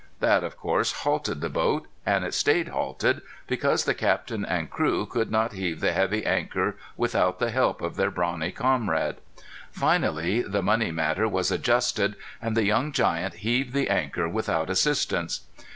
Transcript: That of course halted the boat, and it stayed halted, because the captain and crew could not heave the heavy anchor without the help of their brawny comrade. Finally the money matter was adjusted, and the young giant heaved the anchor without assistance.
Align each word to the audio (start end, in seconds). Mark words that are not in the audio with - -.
That 0.19 0.43
of 0.43 0.57
course 0.57 0.91
halted 1.03 1.41
the 1.41 1.49
boat, 1.49 1.87
and 2.07 2.25
it 2.25 2.33
stayed 2.33 2.69
halted, 2.69 3.21
because 3.45 3.85
the 3.85 3.93
captain 3.93 4.43
and 4.43 4.67
crew 4.67 5.05
could 5.05 5.29
not 5.29 5.53
heave 5.53 5.79
the 5.79 5.91
heavy 5.91 6.25
anchor 6.25 6.75
without 6.97 7.37
the 7.37 7.51
help 7.51 7.83
of 7.83 7.97
their 7.97 8.09
brawny 8.09 8.51
comrade. 8.51 9.17
Finally 9.71 10.41
the 10.41 10.63
money 10.63 10.89
matter 10.89 11.27
was 11.27 11.51
adjusted, 11.51 12.15
and 12.41 12.57
the 12.57 12.65
young 12.65 12.91
giant 12.91 13.35
heaved 13.45 13.73
the 13.73 13.89
anchor 13.91 14.27
without 14.27 14.71
assistance. 14.71 15.41